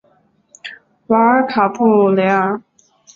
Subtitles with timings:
[1.09, 2.59] 瓦尔卡布雷尔。